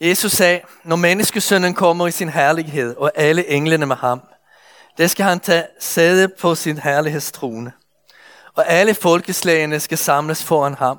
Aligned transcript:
Jesus 0.00 0.32
sagde, 0.32 0.60
når 0.84 0.96
menneskesønnen 0.96 1.74
kommer 1.74 2.06
i 2.06 2.10
sin 2.10 2.28
herlighed, 2.28 2.96
og 2.96 3.12
alle 3.14 3.48
englene 3.48 3.86
med 3.86 3.96
ham, 3.96 4.22
der 4.98 5.06
skal 5.06 5.24
han 5.24 5.40
tage 5.40 5.66
sæde 5.80 6.28
på 6.28 6.54
sin 6.54 6.78
herlighedstrone. 6.78 7.72
Og 8.54 8.68
alle 8.68 8.94
folkeslagene 8.94 9.80
skal 9.80 9.98
samles 9.98 10.42
foran 10.42 10.74
ham. 10.74 10.98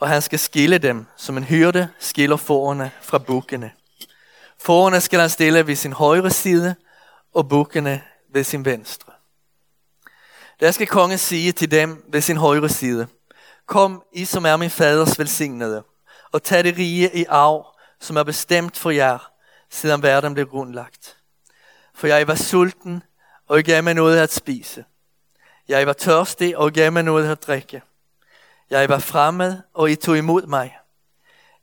Og 0.00 0.08
han 0.08 0.22
skal 0.22 0.38
skille 0.38 0.78
dem, 0.78 1.06
som 1.16 1.36
en 1.36 1.44
hyrde 1.44 1.88
skiller 1.98 2.36
forerne 2.36 2.90
fra 3.02 3.18
bukkene. 3.18 3.70
Forerne 4.58 5.00
skal 5.00 5.20
han 5.20 5.30
stille 5.30 5.66
ved 5.66 5.76
sin 5.76 5.92
højre 5.92 6.30
side, 6.30 6.74
og 7.34 7.48
bukkene 7.48 8.02
ved 8.34 8.44
sin 8.44 8.64
venstre. 8.64 9.12
Der 10.60 10.70
skal 10.70 10.86
kongen 10.86 11.18
sige 11.18 11.52
til 11.52 11.70
dem 11.70 12.04
ved 12.08 12.20
sin 12.20 12.36
højre 12.36 12.68
side, 12.68 13.06
Kom, 13.66 14.02
I 14.12 14.24
som 14.24 14.46
er 14.46 14.56
min 14.56 14.70
faders 14.70 15.18
velsignede, 15.18 15.82
og 16.32 16.42
tag 16.42 16.64
det 16.64 16.78
rige 16.78 17.16
i 17.16 17.24
arv, 17.28 17.77
som 18.00 18.16
er 18.16 18.22
bestemt 18.22 18.76
for 18.76 18.90
jer, 18.90 19.32
siden 19.70 20.02
verden 20.02 20.34
blev 20.34 20.46
grundlagt. 20.46 21.16
For 21.94 22.06
jeg 22.06 22.26
var 22.26 22.34
sulten, 22.34 23.02
og 23.46 23.58
I 23.58 23.62
gav 23.62 23.82
mig 23.82 23.94
noget 23.94 24.18
at 24.18 24.32
spise. 24.32 24.84
Jeg 25.68 25.86
var 25.86 25.92
tørstig, 25.92 26.56
og 26.56 26.68
I 26.68 26.70
gav 26.70 26.92
mig 26.92 27.02
noget 27.02 27.30
at 27.30 27.42
drikke. 27.42 27.82
Jeg 28.70 28.88
var 28.88 28.98
fremmed, 28.98 29.58
og 29.74 29.90
I 29.90 29.94
tog 29.94 30.18
imod 30.18 30.46
mig. 30.46 30.78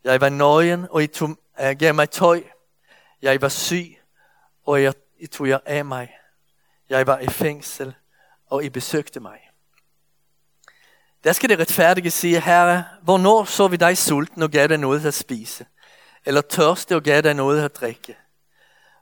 Jeg 0.04 0.20
var 0.20 0.28
nøgen, 0.28 0.86
og 0.90 1.02
I 1.02 1.06
tog, 1.06 1.28
uh, 1.28 1.70
gav 1.78 1.94
mig 1.94 2.10
tøj. 2.10 2.42
Jeg 3.22 3.42
var 3.42 3.48
syg, 3.48 3.98
og 4.66 4.82
jeg, 4.82 4.94
I 5.18 5.26
tog 5.26 5.48
jer 5.48 5.58
af 5.66 5.84
mig. 5.84 6.16
Jeg 6.88 7.06
var 7.06 7.18
i 7.18 7.26
fængsel, 7.26 7.94
og 8.46 8.64
I 8.64 8.68
besøgte 8.68 9.20
mig. 9.20 9.40
Der 11.24 11.32
skal 11.32 11.48
det 11.48 11.58
retfærdige 11.58 12.10
sige, 12.10 12.40
Herre, 12.40 12.84
hvornår 13.02 13.44
så 13.44 13.68
vi 13.68 13.76
dig 13.76 13.98
sulten 13.98 14.42
og 14.42 14.50
gav 14.50 14.68
dig 14.68 14.78
noget 14.78 15.06
at 15.06 15.14
spise? 15.14 15.66
Eller 16.26 16.40
tørste 16.40 16.96
og 16.96 17.02
gav 17.02 17.22
dig 17.22 17.34
noget 17.34 17.64
at 17.64 17.76
drikke? 17.76 18.16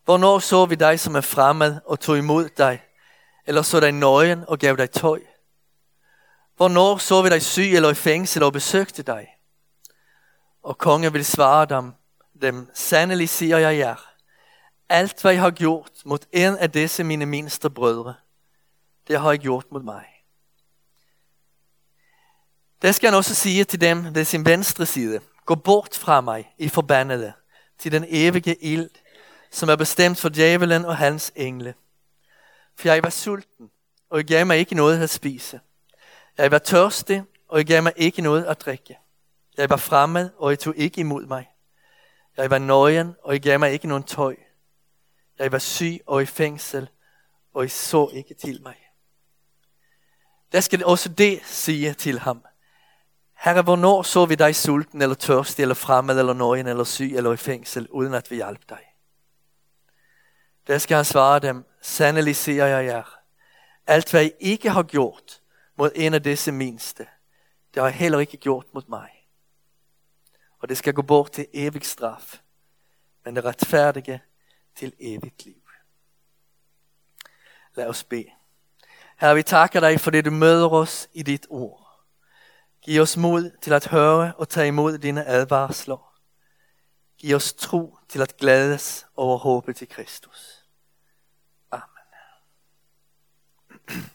Hvornår 0.05 0.39
så 0.39 0.67
vi 0.67 0.75
dig 0.75 1.01
som 1.01 1.15
er 1.15 1.21
fremmed 1.21 1.81
og 1.85 2.01
tog 2.01 2.19
imod 2.19 2.49
dig? 2.49 2.83
Eller 3.47 3.63
så 3.63 3.81
dig 3.81 3.93
nøgen 3.93 4.45
og 4.49 4.59
gav 4.59 4.77
dig 4.77 4.91
tøj? 4.91 5.21
Hvornår 6.57 6.97
så 6.97 7.23
vi 7.23 7.29
dig 7.29 7.43
syg 7.43 7.75
eller 7.75 7.91
i 7.91 7.95
fængsel 7.95 8.43
og 8.43 8.53
besøgte 8.53 9.03
dig? 9.03 9.29
Og 10.63 10.79
kongen 10.79 11.13
vil 11.13 11.25
svare 11.25 11.67
dem, 11.67 11.93
dem 12.43 12.71
sandelig 12.75 13.29
siger 13.29 13.59
jeg 13.59 13.79
jer, 13.79 14.11
alt 14.89 15.23
hvad 15.23 15.33
jeg 15.33 15.41
har 15.41 15.51
gjort 15.51 15.91
mod 16.05 16.19
en 16.33 16.57
af 16.57 16.71
disse 16.71 17.05
mine 17.05 17.27
mindste 17.27 17.71
brødre, 17.71 18.15
det 19.09 19.21
har 19.21 19.31
jeg 19.31 19.39
gjort 19.39 19.65
mod 19.71 19.83
mig. 19.83 20.05
Det 22.83 22.95
skal 22.95 23.07
han 23.11 23.17
også 23.17 23.35
sige 23.35 23.65
til 23.65 23.81
dem 23.81 24.15
ved 24.15 24.25
sin 24.25 24.45
venstre 24.45 24.87
side. 24.87 25.21
Gå 25.45 25.55
bort 25.55 25.95
fra 25.95 26.21
mig, 26.21 26.55
I 26.59 26.69
forbandede, 26.69 27.33
til 27.79 27.93
den 27.93 28.05
evige 28.09 28.57
ild, 28.65 28.91
som 29.51 29.69
er 29.69 29.77
bestemt 29.77 30.19
for 30.19 30.29
djævelen 30.29 30.85
og 30.85 30.97
hans 30.97 31.33
engle. 31.37 31.75
For 32.77 32.89
jeg 32.89 33.03
var 33.03 33.11
sulten, 33.11 33.71
og 34.11 34.21
I 34.21 34.23
gav 34.23 34.47
mig 34.47 34.59
ikke 34.59 34.75
noget 34.75 35.03
at 35.03 35.11
spise. 35.11 35.61
Jeg 36.39 36.51
var 36.51 36.59
tørstig, 36.59 37.23
og 37.49 37.61
I 37.61 37.65
gav 37.65 37.83
mig 37.83 37.93
ikke 37.97 38.23
noget 38.23 38.45
at 38.45 38.61
drikke. 38.61 38.99
Jeg 39.57 39.71
var 39.71 39.77
fremmed, 39.77 40.31
og 40.39 40.53
I 40.53 40.57
tog 40.57 40.77
ikke 40.77 41.01
imod 41.01 41.27
mig. 41.27 41.51
Jeg 42.37 42.51
var 42.51 42.59
nøgen, 42.59 43.15
og 43.23 43.35
I 43.35 43.39
gav 43.39 43.59
mig 43.59 43.73
ikke 43.73 43.89
nogen 43.89 44.05
tøj. 44.05 44.37
Jeg 45.39 45.53
var 45.53 45.59
syg 45.59 46.01
og 46.07 46.23
i 46.23 46.27
fængsel, 46.27 46.89
og 47.55 47.65
I 47.65 47.69
så 47.69 48.11
ikke 48.13 48.35
til 48.35 48.63
mig. 48.63 48.77
Der 50.53 50.61
skal 50.61 50.85
også 50.85 51.09
det 51.09 51.41
sige 51.45 51.95
til 51.95 52.19
ham. 52.19 52.45
Herre, 53.35 53.63
hvornår 53.63 54.03
så 54.03 54.27
vi 54.27 54.35
dig 54.35 54.57
sulten, 54.57 55.03
eller 55.03 55.15
tørstig, 55.15 55.63
eller 55.63 55.75
fremmed, 55.75 56.19
eller 56.19 56.33
nøgen, 56.33 56.67
eller 56.67 56.85
syg, 56.85 57.13
eller 57.17 57.33
i 57.33 57.37
fængsel, 57.37 57.89
uden 57.91 58.15
at 58.15 58.31
vi 58.31 58.37
hjalp 58.37 58.69
dig? 58.69 58.81
Der 60.67 60.79
skal 60.79 60.97
han 60.97 61.05
svare 61.05 61.39
dem, 61.39 61.65
sandelig 61.81 62.37
siger 62.37 62.67
jeg 62.67 62.87
jer, 62.87 63.19
alt 63.87 64.11
hvad 64.11 64.25
I 64.25 64.33
ikke 64.41 64.71
har 64.71 64.83
gjort 64.83 65.41
mod 65.77 65.91
en 65.95 66.15
af 66.15 66.23
disse 66.23 66.53
minste, 66.53 67.07
det 67.75 67.83
har 67.83 67.89
I 67.89 67.93
heller 67.93 68.19
ikke 68.19 68.37
gjort 68.37 68.67
mod 68.75 68.83
mig. 68.89 69.11
Og 70.59 70.69
det 70.69 70.79
skal 70.79 70.95
gå 70.95 71.03
bort 71.03 71.33
til 71.33 71.47
evig 71.53 71.85
straf, 71.85 72.41
men 73.25 73.37
det 73.37 73.45
retfærdige 73.45 74.23
til 74.75 74.93
evigt 75.01 75.45
liv. 75.45 75.63
Lad 77.75 77.87
os 77.87 78.05
bede. 78.05 78.31
Herre, 79.17 79.35
vi 79.35 79.43
takker 79.43 79.81
dig 79.81 80.01
for 80.01 80.11
det, 80.11 80.25
du 80.25 80.31
møder 80.31 80.69
os 80.69 81.09
i 81.13 81.23
dit 81.23 81.47
ord. 81.51 81.84
Giv 82.85 83.03
os 83.03 83.17
mod 83.17 83.51
til 83.63 83.73
at 83.73 83.87
høre 83.87 84.33
og 84.37 84.49
tage 84.49 84.69
imod 84.69 84.99
dine 84.99 85.27
advarsler. 85.27 86.15
Giv 87.19 87.37
os 87.37 87.53
tro 87.53 87.99
til 88.09 88.23
at 88.23 88.37
glædes 88.37 89.07
over 89.17 89.39
håbet 89.39 89.77
til 89.77 89.89
Kristus. 89.89 90.65
Amen. 91.73 91.85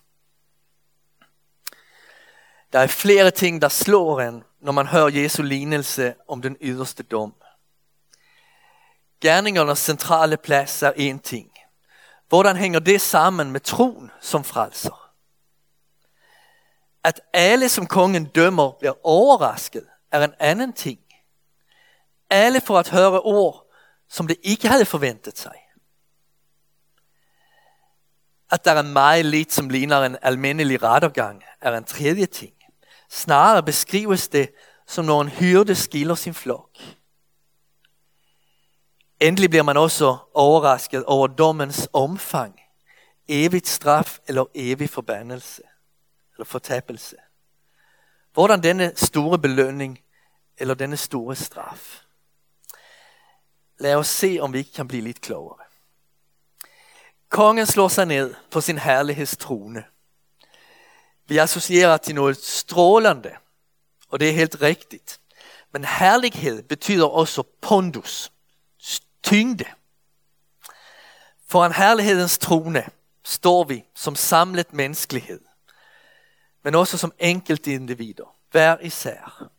Der 2.74 2.80
er 2.80 2.88
flere 2.88 3.32
ting, 3.32 3.62
der 3.62 3.70
slår 3.70 4.22
en, 4.22 4.44
når 4.60 4.72
man 4.72 4.88
hører 4.88 5.10
Jesu 5.10 5.44
lignelse 5.44 6.16
om 6.28 6.42
den 6.42 6.58
yderste 6.62 7.04
dom. 7.04 7.34
Gerningernes 9.22 9.80
centrale 9.80 10.38
plads 10.38 10.84
er 10.84 10.92
en 10.96 11.20
ting. 11.20 11.52
Hvordan 12.28 12.56
hænger 12.56 12.80
det 12.80 13.02
sammen 13.02 13.52
med 13.52 13.60
troen 13.60 14.12
som 14.22 14.44
frelser? 14.44 14.99
At 17.04 17.22
alle 17.34 17.70
som 17.70 17.88
kongen 17.88 18.26
dømmer 18.26 18.72
bliver 18.80 18.94
overrasket 19.04 19.88
er 20.12 20.24
en 20.24 20.34
anden 20.40 20.74
ting. 20.74 21.00
Alle 22.30 22.62
får 22.62 22.80
at 22.80 22.90
høre 22.90 23.22
ord, 23.22 23.66
som 24.10 24.28
det 24.28 24.38
ikke 24.44 24.68
havde 24.68 24.86
forventet 24.86 25.38
sig. 25.38 25.56
At 28.52 28.66
der 28.66 28.72
er 28.72 28.82
meget 28.82 29.26
lidt, 29.26 29.54
som 29.54 29.70
ligner 29.70 30.02
en 30.02 30.18
almindelig 30.22 30.84
rettergang, 30.84 31.44
er 31.62 31.78
en 31.78 31.84
tredje 31.84 32.26
ting. 32.26 32.54
Snarere 33.10 33.64
beskrives 33.64 34.28
det, 34.28 34.52
som 34.88 35.06
når 35.06 35.22
en 35.22 35.30
hyrde 35.30 35.76
skiller 35.76 36.16
sin 36.16 36.34
flok. 36.34 36.70
Endelig 39.20 39.50
bliver 39.50 39.64
man 39.64 39.78
også 39.78 40.18
overrasket 40.34 41.06
over 41.06 41.28
dommens 41.28 41.90
omfang, 41.94 42.60
evigt 43.28 43.68
straf 43.68 44.20
eller 44.28 44.46
evig 44.56 44.90
forbandelse 44.90 45.64
eller 46.40 46.46
fortabelse. 46.46 47.16
Hvordan 48.34 48.64
denne 48.64 48.94
store 48.96 49.40
belønning 49.40 50.00
eller 50.58 50.74
denne 50.74 50.98
store 50.98 51.36
straf. 51.36 52.02
Lad 53.80 53.96
os 53.96 54.08
se, 54.08 54.38
om 54.42 54.54
vi 54.54 54.58
ikke 54.58 54.74
kan 54.74 54.88
blive 54.88 55.04
lidt 55.04 55.22
klogere. 55.22 55.58
Kongen 57.30 57.66
slår 57.66 57.88
sig 57.88 58.06
ned 58.06 58.36
på 58.52 58.62
sin 58.62 58.78
herlighedstrone. 58.78 59.84
Vi 61.28 61.38
associerer 61.38 61.98
til 61.98 62.16
noget 62.16 62.38
strålende, 62.38 63.32
og 64.10 64.20
det 64.20 64.30
er 64.30 64.34
helt 64.34 64.62
rigtigt. 64.62 65.20
Men 65.72 65.86
herlighed 65.86 66.64
betyder 66.64 67.06
også 67.06 67.44
pondus, 67.62 68.32
tyngde. 69.24 69.66
Foran 71.48 71.72
herlighedens 71.72 72.38
trone 72.38 72.90
står 73.24 73.64
vi 73.64 73.86
som 73.96 74.16
samlet 74.16 74.74
menneskelighed 74.74 75.49
men 76.64 76.76
også 76.76 76.98
som 76.98 77.14
enkelte 77.20 77.74
individer, 77.74 78.36
hver 78.52 78.78
især. 78.78 79.50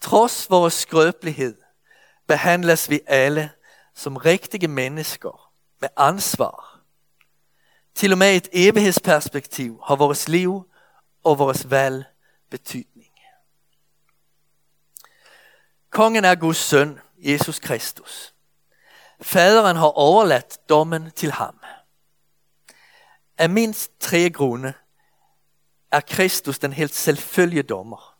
Trods 0.00 0.50
vores 0.50 0.74
skrøbelighed 0.74 1.62
behandles 2.26 2.90
vi 2.90 3.00
alle 3.06 3.50
som 3.94 4.16
rigtige 4.16 4.68
mennesker 4.68 5.52
med 5.80 5.88
ansvar. 5.96 6.80
Til 7.94 8.12
og 8.12 8.18
med 8.18 8.36
et 8.36 8.48
evighedsperspektiv 8.52 9.80
har 9.86 9.96
vores 9.96 10.28
liv 10.28 10.70
og 11.24 11.38
vores 11.38 11.70
valg 11.70 12.04
betydning. 12.50 13.12
Kongen 15.90 16.24
er 16.24 16.34
Guds 16.34 16.56
søn, 16.56 17.00
Jesus 17.18 17.58
Kristus. 17.58 18.34
Faderen 19.22 19.76
har 19.76 19.86
overladt 19.86 20.68
dommen 20.68 21.10
til 21.10 21.30
ham. 21.30 21.60
Af 23.38 23.50
mindst 23.50 24.00
tre 24.00 24.30
grunde 24.30 24.72
er 25.92 26.00
Kristus 26.00 26.58
den 26.58 26.72
helt 26.72 26.94
selvfølge 26.94 27.62
dommer. 27.62 28.18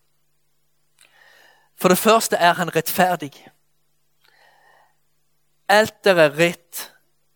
For 1.77 1.89
det 1.89 1.99
første 1.99 2.37
er 2.37 2.53
han 2.53 2.77
retfærdig. 2.77 3.49
Alt 5.69 6.05
der 6.05 6.15
er 6.15 6.39
ret, 6.39 6.95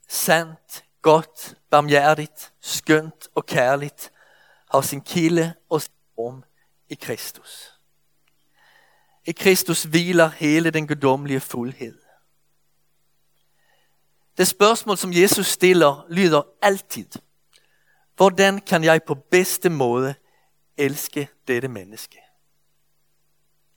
sandt, 0.08 0.84
godt, 1.02 1.54
barmhjertigt, 1.70 2.52
skønt 2.60 3.28
og 3.34 3.46
kærligt, 3.46 4.12
har 4.70 4.80
sin 4.80 5.00
kilde 5.00 5.54
og 5.70 5.82
sin 5.82 5.92
form 6.14 6.44
i 6.88 6.94
Kristus. 6.94 7.80
I 9.26 9.32
Kristus 9.32 9.82
hviler 9.82 10.28
hele 10.28 10.70
den 10.70 10.86
guddommelige 10.86 11.40
fuldhed. 11.40 11.98
Det 14.38 14.48
spørgsmål, 14.48 14.96
som 14.96 15.12
Jesus 15.12 15.46
stiller, 15.46 16.06
lyder 16.10 16.42
altid. 16.62 17.08
Hvordan 18.16 18.60
kan 18.60 18.84
jeg 18.84 19.02
på 19.02 19.14
bedste 19.14 19.70
måde 19.70 20.14
elske 20.80 21.28
dette 21.48 21.68
menneske? 21.68 22.18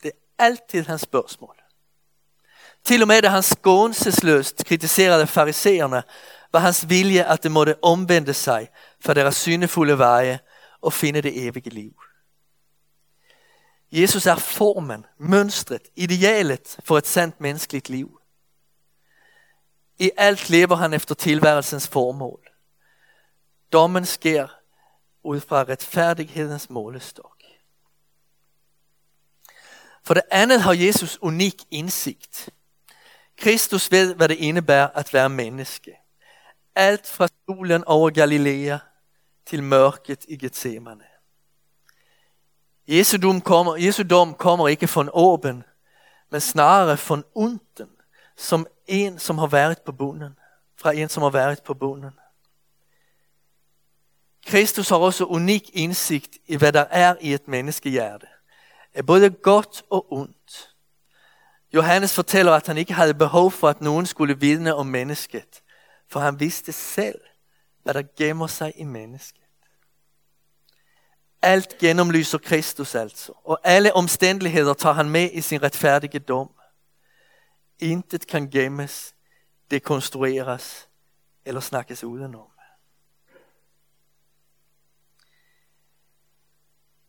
Det 0.04 0.12
er 0.12 0.44
altid 0.44 0.84
hans 0.84 1.02
spørgsmål. 1.02 1.56
Till 2.84 3.02
och 3.02 3.08
med 3.08 3.22
da 3.22 3.28
han 3.28 3.44
skånsesløst 3.44 4.66
kritiserede 4.66 5.28
fariseerne, 5.28 6.04
var 6.54 6.60
hans 6.60 6.90
vilje, 6.90 7.24
at 7.24 7.44
de 7.44 7.50
måtte 7.50 7.76
omvende 7.82 8.34
sig 8.34 8.70
for 9.00 9.14
deres 9.14 9.36
syndefulde 9.36 9.98
veje 9.98 10.40
og 10.82 10.94
finde 10.94 11.22
det 11.22 11.48
evige 11.48 11.70
liv. 11.70 11.94
Jesus 13.92 14.26
er 14.26 14.36
formen, 14.36 15.06
mønstret, 15.18 15.82
idealet 15.96 16.78
for 16.84 16.98
et 16.98 17.08
sandt 17.08 17.42
menneskeligt 17.42 17.90
liv. 17.90 18.20
I 20.00 20.12
alt 20.18 20.50
lever 20.50 20.76
han 20.76 20.94
efter 20.94 21.16
tilværelsens 21.16 21.88
formål. 21.88 22.50
Dommen 23.74 24.06
sker 24.06 24.48
ud 25.24 25.40
fra 25.40 25.64
retfærdighedens 25.64 26.70
målestok. 26.70 27.44
For 30.04 30.14
det 30.14 30.24
andet 30.32 30.62
har 30.62 30.74
Jesus 30.74 31.18
unik 31.22 31.64
indsigt. 31.72 32.50
Kristus 33.38 33.92
ved, 33.92 34.16
hvad 34.16 34.30
det 34.30 34.36
indebærer 34.36 34.88
at 34.88 35.14
være 35.14 35.30
menneske. 35.30 35.92
Alt 36.76 37.08
fra 37.08 37.28
solen 37.28 37.84
over 37.84 38.10
Galilea 38.10 38.78
til 39.46 39.64
mørket 39.64 40.26
i 40.28 40.38
Gethsemane. 40.38 41.04
Jesu 42.88 43.18
dom 43.18 43.42
kommer, 43.42 43.76
Jesu 43.76 44.04
dom 44.10 44.34
kommer 44.34 44.68
ikke 44.68 44.88
fra 44.88 45.10
åben, 45.14 45.64
men 46.32 46.42
snarere 46.42 46.98
fra 46.98 47.22
unten, 47.34 47.90
som 48.38 48.68
en, 48.88 49.20
som 49.20 49.38
har 49.38 49.48
været 49.48 49.82
på 49.82 49.92
bunden. 49.92 50.40
Fra 50.78 50.92
en, 50.92 51.10
som 51.10 51.24
har 51.24 51.30
været 51.30 51.64
på 51.64 51.74
bunden. 51.74 52.20
Kristus 54.46 54.90
har 54.90 54.98
også 54.98 55.26
unik 55.26 55.70
indsigt 55.74 56.38
i, 56.46 56.56
hvad 56.56 56.72
der 56.74 56.86
er 56.90 57.16
i 57.22 57.34
et 57.34 57.48
menneskehjerte. 57.48 58.28
Er 58.94 59.02
både 59.02 59.30
godt 59.30 59.84
og 59.90 60.14
ondt. 60.14 60.70
Johannes 61.74 62.16
fortæller, 62.16 62.52
at 62.52 62.68
han 62.68 62.78
ikke 62.78 62.94
havde 62.94 63.14
behov 63.14 63.52
for, 63.52 63.70
at 63.70 63.82
nogen 63.82 64.06
skulle 64.06 64.40
vidne 64.40 64.76
om 64.76 64.88
mennesket, 64.88 65.62
for 66.10 66.20
han 66.20 66.40
vidste 66.40 66.72
selv, 66.72 67.20
hvad 67.84 67.94
der 67.94 68.04
gemmer 68.18 68.48
sig 68.48 68.74
i 68.76 68.84
mennesket. 68.84 69.44
Alt 71.42 71.78
gennemlyser 71.78 72.38
Kristus 72.38 72.96
altså, 72.96 73.32
og 73.46 73.60
alle 73.64 73.94
omstændigheder 73.94 74.74
tager 74.74 74.94
han 74.94 75.10
med 75.10 75.30
i 75.34 75.42
sin 75.42 75.64
retfærdige 75.64 76.20
dom. 76.20 76.52
Intet 77.80 78.28
kan 78.28 78.50
gemmes, 78.50 79.16
dekonstrueres 79.72 80.90
eller 81.46 81.62
snakkes 81.62 82.04
udenom. 82.04 82.53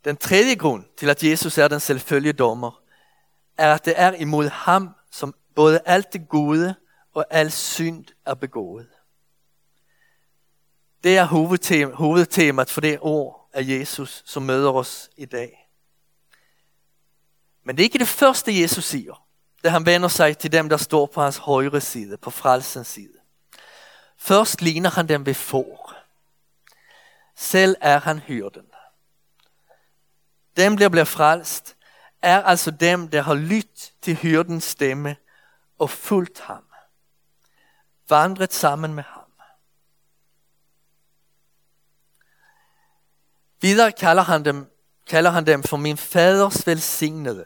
Den 0.05 0.17
tredje 0.17 0.55
grund 0.55 0.85
til 0.97 1.11
at 1.11 1.23
Jesus 1.23 1.59
er 1.59 1.69
den 1.69 1.81
selvfølgelige 1.81 2.33
dommer, 2.33 2.83
er 3.59 3.75
at 3.75 3.85
det 3.85 3.95
er 3.97 4.13
imod 4.13 4.49
ham, 4.49 4.91
som 5.11 5.35
både 5.55 5.81
alt 5.85 6.13
det 6.13 6.29
gode 6.29 6.75
og 7.15 7.27
al 7.31 7.53
synd 7.53 8.05
er 8.27 8.35
begået. 8.35 8.89
Det 11.05 11.19
er 11.19 11.25
hovedtemaet 11.95 12.71
for 12.71 12.81
det 12.81 12.99
år 13.01 13.51
af 13.53 13.63
Jesus, 13.63 14.23
som 14.27 14.43
møder 14.43 14.73
os 14.73 15.11
i 15.17 15.25
dag. 15.25 15.69
Men 17.65 17.77
det 17.77 17.83
er 17.83 17.85
ikke 17.85 17.99
det 17.99 18.09
første, 18.09 18.61
Jesus 18.61 18.85
siger, 18.85 19.27
da 19.65 19.69
han 19.69 19.87
vender 19.87 20.09
sig 20.09 20.39
til 20.39 20.53
dem, 20.53 20.69
der 20.69 20.77
står 20.77 21.07
på 21.07 21.21
hans 21.21 21.37
højre 21.37 21.81
side, 21.81 22.17
på 22.17 22.31
frelsens 22.31 22.89
side. 22.89 23.19
Først 24.19 24.63
ligner 24.63 24.91
han 24.91 25.09
dem 25.09 25.27
ved 25.27 25.35
får. 25.35 25.95
Selv 27.37 27.77
er 27.81 28.01
han 28.01 28.19
hyrden. 28.19 28.74
Dem, 30.57 30.77
der 30.77 30.89
bliver 30.89 31.05
frelst, 31.05 31.77
er 32.23 32.43
altså 32.43 32.71
dem, 32.71 33.09
der 33.09 33.23
har 33.23 33.35
lyttet 33.35 33.93
til 34.03 34.17
hyrdens 34.17 34.65
stemme 34.65 35.17
og 35.79 35.91
fulgt 35.91 36.41
ham. 36.41 36.65
Vandret 38.09 38.53
sammen 38.53 38.95
med 38.95 39.03
ham. 39.03 39.25
Videre 43.61 43.93
kalder 43.93 44.23
han 44.23 44.45
dem, 44.45 44.71
kalder 45.07 45.31
han 45.31 45.47
dem 45.47 45.63
for 45.63 45.77
min 45.77 45.97
faders 45.97 46.67
velsignede. 46.67 47.45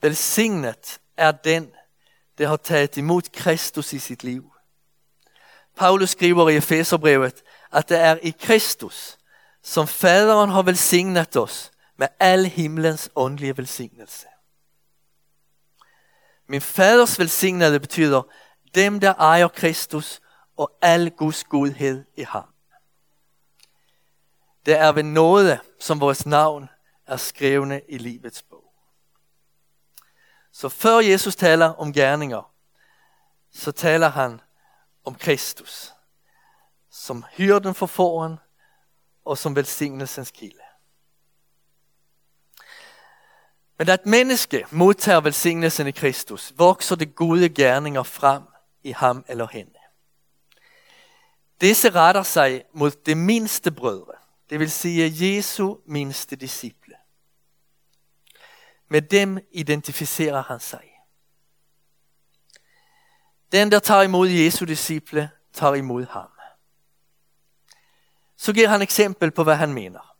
Velsignet 0.00 1.00
er 1.16 1.32
den, 1.32 1.72
der 2.38 2.48
har 2.48 2.56
taget 2.56 2.96
imod 2.96 3.22
Kristus 3.22 3.92
i 3.92 3.98
sit 3.98 4.24
liv. 4.24 4.52
Paulus 5.76 6.10
skriver 6.10 6.48
i 6.48 6.56
Efeserbrevet, 6.56 7.42
at 7.72 7.88
det 7.88 7.98
er 7.98 8.16
i 8.16 8.30
Kristus, 8.40 9.18
som 9.62 9.86
faderen 9.86 10.50
har 10.50 10.62
velsignet 10.62 11.36
os 11.36 11.70
med 11.96 12.08
al 12.20 12.46
himlens 12.46 13.10
åndelige 13.14 13.56
velsignelse. 13.56 14.26
Min 16.48 16.60
faders 16.60 17.18
velsignede 17.18 17.80
betyder 17.80 18.22
dem, 18.74 19.00
der 19.00 19.14
ejer 19.14 19.48
Kristus 19.48 20.20
og 20.56 20.72
al 20.82 21.10
Guds 21.10 21.44
godhed 21.44 22.04
i 22.16 22.22
ham. 22.22 22.44
Det 24.66 24.74
er 24.74 24.92
ved 24.92 25.02
nåde, 25.02 25.60
som 25.80 26.00
vores 26.00 26.26
navn 26.26 26.68
er 27.06 27.16
skrevne 27.16 27.80
i 27.88 27.98
livets 27.98 28.42
bog. 28.42 28.72
Så 30.52 30.68
før 30.68 30.98
Jesus 30.98 31.36
taler 31.36 31.66
om 31.66 31.92
gerninger, 31.92 32.52
så 33.52 33.72
taler 33.72 34.08
han 34.08 34.40
om 35.04 35.14
Kristus, 35.14 35.92
som 36.90 37.24
hyrden 37.32 37.74
for 37.74 37.86
foran 37.86 38.36
og 39.30 39.38
som 39.38 39.56
velsignelsens 39.56 40.30
kilde. 40.30 40.62
Men 43.78 43.86
da 43.86 43.94
et 43.94 44.06
menneske 44.06 44.64
modtager 44.70 45.20
velsignelsen 45.20 45.86
i 45.86 45.90
Kristus, 45.90 46.52
vokser 46.56 46.96
det 46.96 47.14
gode 47.14 47.48
gerninger 47.48 48.02
frem 48.02 48.42
i 48.82 48.92
ham 48.92 49.24
eller 49.28 49.46
hende. 49.46 49.78
Disse 51.60 51.90
retter 51.90 52.22
sig 52.22 52.64
mod 52.72 52.90
det 52.90 53.16
mindste 53.16 53.70
brødre, 53.70 54.14
det 54.50 54.60
vil 54.60 54.70
sige 54.70 55.36
Jesu 55.36 55.76
mindste 55.86 56.36
disciple. 56.36 56.94
Med 58.88 59.02
dem 59.02 59.38
identificerer 59.50 60.42
han 60.42 60.60
sig. 60.60 60.84
Den, 63.52 63.72
der 63.72 63.78
tager 63.78 64.02
imod 64.02 64.28
Jesu 64.28 64.64
disciple, 64.64 65.30
tager 65.52 65.74
imod 65.74 66.06
ham. 66.06 66.39
Så 68.40 68.52
giver 68.52 68.68
han 68.68 68.82
eksempel 68.82 69.30
på, 69.30 69.44
hvad 69.44 69.56
han 69.56 69.72
mener. 69.72 70.16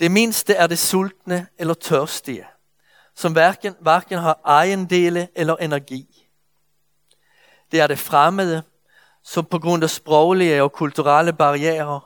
Det 0.00 0.10
mindste 0.10 0.54
er 0.54 0.66
det 0.66 0.78
sultne 0.78 1.46
eller 1.58 1.74
tørstige, 1.74 2.46
som 3.14 3.32
hverken, 3.32 3.74
hverken 3.80 4.18
har 4.18 4.40
ejendele 4.44 5.28
eller 5.34 5.56
energi. 5.56 6.28
Det 7.72 7.80
er 7.80 7.86
det 7.86 7.98
fremmede, 7.98 8.62
som 9.22 9.44
på 9.44 9.58
grund 9.58 9.82
af 9.82 9.90
sproglige 9.90 10.62
og 10.62 10.72
kulturelle 10.72 11.32
barriere 11.32 12.00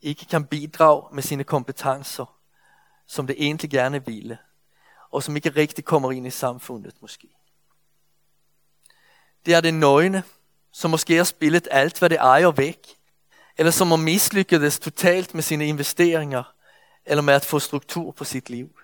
ikke 0.00 0.24
kan 0.24 0.46
bidrage 0.46 1.14
med 1.14 1.22
sine 1.22 1.44
kompetencer, 1.44 2.38
som 3.06 3.26
det 3.26 3.36
egentlig 3.38 3.70
gerne 3.70 4.06
ville, 4.06 4.38
og 5.10 5.22
som 5.22 5.36
ikke 5.36 5.50
rigtig 5.50 5.84
kommer 5.84 6.12
ind 6.12 6.26
i 6.26 6.30
samfundet 6.30 6.94
måske. 7.00 7.28
Det 9.46 9.54
er 9.54 9.60
det 9.60 9.74
nøgne, 9.74 10.22
som 10.72 10.90
måske 10.90 11.16
har 11.16 11.24
spillet 11.24 11.68
alt, 11.70 11.98
hvad 11.98 12.10
det 12.10 12.18
ejer 12.18 12.50
væk, 12.50 12.97
eller 13.58 13.70
som 13.70 13.88
har 13.88 13.96
mislykkedes 13.96 14.78
totalt 14.78 15.34
med 15.34 15.42
sine 15.42 15.66
investeringer, 15.66 16.54
eller 17.04 17.22
med 17.22 17.34
at 17.34 17.44
få 17.44 17.58
struktur 17.58 18.12
på 18.12 18.24
sit 18.24 18.50
liv. 18.50 18.80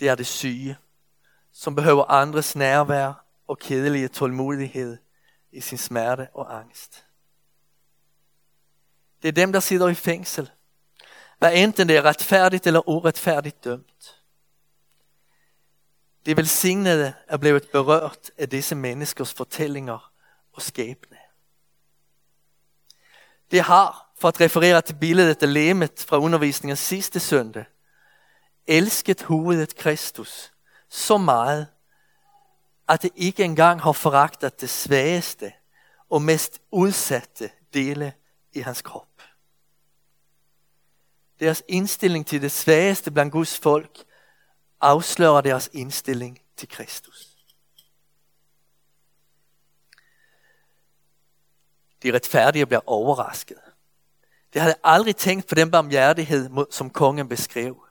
Det 0.00 0.08
er 0.08 0.14
det 0.14 0.26
syge, 0.26 0.76
som 1.52 1.74
behøver 1.74 2.04
andres 2.04 2.56
nærvær 2.56 3.24
og 3.46 3.58
kedelige 3.58 4.08
tålmodighed 4.08 4.98
i 5.52 5.60
sin 5.60 5.78
smerte 5.78 6.28
og 6.34 6.58
angst. 6.58 7.04
Det 9.22 9.28
er 9.28 9.32
dem, 9.32 9.52
der 9.52 9.60
sidder 9.60 9.88
i 9.88 9.94
fængsel. 9.94 10.50
Hvad 11.38 11.54
enten 11.54 11.88
det 11.88 11.96
er 11.96 12.02
retfærdigt 12.02 12.66
eller 12.66 12.88
uretfærdigt 12.88 13.64
dømt. 13.64 14.22
Det 16.26 16.36
velsignede 16.36 17.14
er 17.26 17.36
blevet 17.36 17.68
berørt 17.72 18.30
af 18.38 18.48
disse 18.48 18.74
menneskers 18.74 19.32
fortællinger 19.32 20.12
og 20.52 20.62
skæbne. 20.62 21.19
Det 23.50 23.60
har, 23.60 24.12
for 24.18 24.28
at 24.28 24.40
referere 24.40 24.82
til 24.82 24.94
billedet 24.94 25.42
af 25.42 25.54
lemet 25.54 26.04
fra 26.08 26.18
undervisningen 26.18 26.76
sidste 26.76 27.20
søndag, 27.20 27.64
elsket 28.66 29.22
hovedet 29.22 29.76
Kristus 29.76 30.52
så 30.88 31.18
meget, 31.18 31.66
at 32.88 33.02
det 33.02 33.10
ikke 33.16 33.44
engang 33.44 33.82
har 33.82 33.92
foragtet 33.92 34.60
det 34.60 34.70
svageste 34.70 35.52
og 36.10 36.22
mest 36.22 36.60
udsatte 36.70 37.50
dele 37.74 38.12
i 38.52 38.60
hans 38.60 38.82
krop. 38.82 39.06
Deres 41.40 41.62
indstilling 41.68 42.26
til 42.26 42.42
det 42.42 42.52
svageste 42.52 43.10
blandt 43.10 43.32
Guds 43.32 43.58
folk 43.58 44.04
afslører 44.80 45.40
deres 45.40 45.70
indstilling 45.72 46.40
til 46.56 46.68
Kristus. 46.68 47.29
De 52.02 52.14
retfærdige 52.14 52.66
bliver 52.66 52.80
overrasket. 52.86 53.58
De 54.54 54.58
havde 54.58 54.74
aldrig 54.84 55.16
tænkt 55.16 55.46
på 55.46 55.54
den 55.54 55.70
barmhjertighed, 55.70 56.50
som 56.70 56.90
kongen 56.90 57.28
beskrev. 57.28 57.86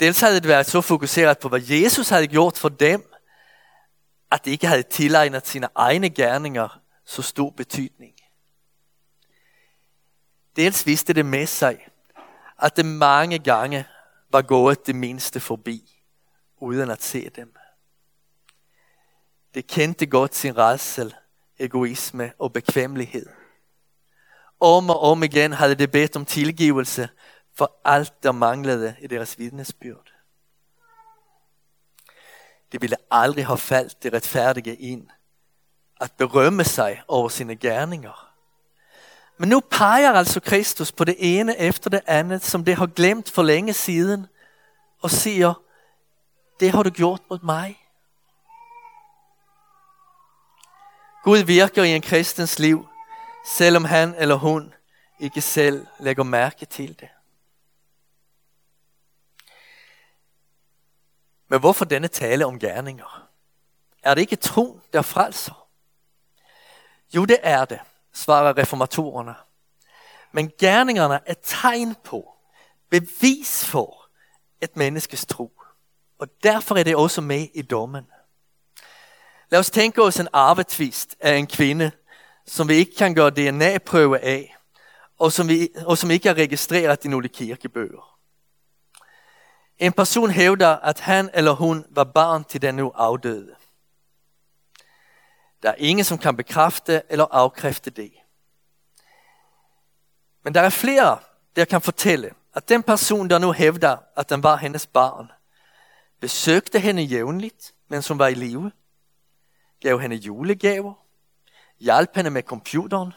Dels 0.00 0.20
havde 0.20 0.40
det 0.40 0.48
været 0.48 0.66
så 0.66 0.80
fokuseret 0.80 1.38
på, 1.38 1.48
hvad 1.48 1.60
Jesus 1.60 2.08
havde 2.08 2.26
gjort 2.26 2.58
for 2.58 2.68
dem, 2.68 3.12
at 4.30 4.44
det 4.44 4.50
ikke 4.50 4.66
havde 4.66 4.82
tilegnet 4.82 5.46
sine 5.46 5.68
egne 5.74 6.10
gerninger 6.10 6.80
så 7.04 7.22
stor 7.22 7.50
betydning. 7.50 8.14
Dels 10.56 10.86
viste 10.86 11.12
det 11.12 11.26
med 11.26 11.46
sig, 11.46 11.88
at 12.62 12.76
det 12.76 12.86
mange 12.86 13.38
gange 13.38 13.86
var 14.30 14.42
gået 14.42 14.86
det 14.86 14.94
mindste 14.94 15.40
forbi, 15.40 16.02
uden 16.56 16.90
at 16.90 17.02
se 17.02 17.30
dem. 17.30 17.56
Det 19.54 19.66
kendte 19.66 20.06
godt 20.06 20.34
sin 20.34 20.58
rædsel, 20.58 21.14
egoisme 21.64 22.32
og 22.38 22.52
bekvemmelighed. 22.52 23.26
Om 24.60 24.90
og 24.90 25.00
om 25.00 25.22
igen 25.22 25.52
havde 25.52 25.74
de 25.74 25.88
bedt 25.88 26.16
om 26.16 26.24
tilgivelse 26.24 27.08
for 27.56 27.80
alt, 27.84 28.22
der 28.22 28.32
manglede 28.32 28.96
i 29.00 29.06
deres 29.06 29.38
vidnesbyrd. 29.38 30.12
De 32.72 32.80
ville 32.80 32.96
aldrig 33.10 33.46
have 33.46 33.58
faldt 33.58 34.02
det 34.02 34.12
retfærdige 34.12 34.76
ind 34.76 35.08
at 36.00 36.12
berømme 36.12 36.64
sig 36.64 37.02
over 37.08 37.28
sine 37.28 37.56
gerninger. 37.56 38.34
Men 39.38 39.48
nu 39.48 39.60
peger 39.60 40.12
altså 40.12 40.40
Kristus 40.40 40.92
på 40.92 41.04
det 41.04 41.16
ene 41.18 41.58
efter 41.58 41.90
det 41.90 42.00
andet, 42.06 42.44
som 42.44 42.64
det 42.64 42.76
har 42.76 42.86
glemt 42.86 43.30
for 43.30 43.42
længe 43.42 43.72
siden, 43.72 44.26
og 45.02 45.10
siger, 45.10 45.54
det 46.60 46.70
har 46.70 46.82
du 46.82 46.90
gjort 46.90 47.20
mod 47.30 47.38
mig. 47.42 47.83
Gud 51.24 51.38
virker 51.38 51.82
i 51.82 51.94
en 51.94 52.02
kristens 52.02 52.58
liv, 52.58 52.86
selvom 53.46 53.84
han 53.84 54.14
eller 54.14 54.34
hun 54.34 54.74
ikke 55.18 55.40
selv 55.40 55.86
lægger 55.98 56.22
mærke 56.22 56.66
til 56.66 57.00
det. 57.00 57.08
Men 61.48 61.60
hvorfor 61.60 61.84
denne 61.84 62.08
tale 62.08 62.46
om 62.46 62.58
gerninger? 62.58 63.28
Er 64.02 64.14
det 64.14 64.20
ikke 64.20 64.36
tro, 64.36 64.80
der 64.92 65.02
frelser? 65.02 65.68
Jo, 67.14 67.24
det 67.24 67.38
er 67.42 67.64
det, 67.64 67.80
svarer 68.12 68.58
reformatorerne. 68.58 69.34
Men 70.32 70.52
gerningerne 70.58 71.20
er 71.26 71.34
tegn 71.42 71.94
på, 72.04 72.34
bevis 72.90 73.64
for 73.64 74.08
et 74.60 74.76
menneskes 74.76 75.26
tro. 75.26 75.60
Og 76.18 76.28
derfor 76.42 76.76
er 76.76 76.82
det 76.82 76.96
også 76.96 77.20
med 77.20 77.48
i 77.54 77.62
dommen. 77.62 78.06
Lad 79.50 79.60
os 79.60 79.70
tænke 79.70 80.02
os 80.02 80.20
en 80.20 80.28
arvetvist 80.32 81.16
af 81.20 81.36
en 81.36 81.46
kvinde, 81.46 81.90
som 82.46 82.68
vi 82.68 82.74
ikke 82.74 82.96
kan 82.96 83.14
gøre 83.14 83.30
DNA-prøve 83.30 84.18
af, 84.18 84.56
og 85.18 85.32
som, 85.32 85.48
vi, 85.48 85.68
og 85.86 85.98
som 85.98 86.10
ikke 86.10 86.28
er 86.28 86.34
registreret 86.34 87.04
i 87.04 87.08
nogle 87.08 87.28
kirkebøger. 87.28 88.18
En 89.78 89.92
person 89.92 90.30
hævder, 90.30 90.76
at 90.76 91.00
han 91.00 91.30
eller 91.34 91.52
hun 91.52 91.84
var 91.90 92.04
barn 92.04 92.44
til 92.44 92.62
den 92.62 92.74
nu 92.74 92.92
afdøde. 92.94 93.54
Der 95.62 95.70
er 95.70 95.74
ingen, 95.78 96.04
som 96.04 96.18
kan 96.18 96.36
bekræfte 96.36 97.02
eller 97.08 97.26
afkræfte 97.30 97.90
det. 97.90 98.12
Men 100.42 100.54
der 100.54 100.60
er 100.60 100.70
flere, 100.70 101.18
der 101.56 101.64
kan 101.64 101.80
fortælle, 101.80 102.30
at 102.54 102.68
den 102.68 102.82
person, 102.82 103.30
der 103.30 103.38
nu 103.38 103.52
hævder, 103.52 103.96
at 104.16 104.30
den 104.30 104.42
var 104.42 104.56
hendes 104.56 104.86
barn, 104.86 105.30
besøgte 106.20 106.80
hende 106.80 107.02
jævnligt, 107.02 107.74
mens 107.88 108.08
hun 108.08 108.18
var 108.18 108.28
i 108.28 108.34
live, 108.34 108.72
gav 109.84 110.00
hende 110.00 110.16
julegaver, 110.16 110.94
hjalp 111.78 112.16
hende 112.16 112.30
med 112.30 112.42
computeren, 112.42 113.12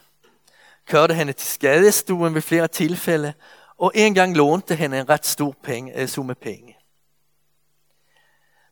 kørte 0.86 1.14
hende 1.14 1.32
til 1.32 1.48
skadestuen 1.48 2.34
ved 2.34 2.42
flere 2.42 2.68
tilfælde, 2.68 3.34
og 3.76 3.92
en 3.94 4.14
gang 4.14 4.36
lånte 4.36 4.74
hende 4.74 5.00
en 5.00 5.08
ret 5.08 5.26
stor 5.26 5.54
penge, 5.62 6.00
øh, 6.00 6.08
summe 6.08 6.34
penge. 6.34 6.76